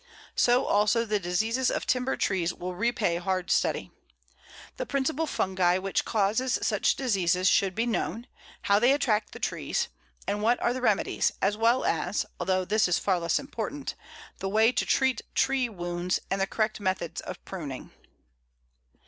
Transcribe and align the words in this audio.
So 0.35 0.65
also 0.65 1.05
the 1.05 1.19
diseases 1.19 1.69
of 1.69 1.85
timber 1.85 2.17
trees 2.17 2.55
will 2.55 2.73
repay 2.73 3.17
hard 3.17 3.51
study. 3.51 3.91
The 4.77 4.85
principal 4.87 5.27
fungi 5.27 5.77
which 5.77 6.05
causes 6.05 6.57
such 6.63 6.95
diseases 6.95 7.47
should 7.47 7.75
be 7.75 7.85
known, 7.85 8.25
how 8.63 8.79
they 8.79 8.93
attack 8.93 9.29
the 9.29 9.37
trees, 9.39 9.89
and 10.25 10.41
what 10.41 10.59
are 10.59 10.73
the 10.73 10.81
remedies, 10.81 11.33
as 11.39 11.55
well 11.55 11.85
as 11.85 12.25
(although 12.39 12.65
this 12.65 12.87
is 12.87 12.97
far 12.97 13.19
less 13.19 13.37
important) 13.37 13.93
the 14.39 14.49
way 14.49 14.71
to 14.71 14.87
treat 14.87 15.21
tree 15.35 15.69
wounds 15.69 16.19
and 16.31 16.41
the 16.41 16.47
correct 16.47 16.79
methods 16.79 17.21
of 17.21 17.37
pruning. 17.45 17.91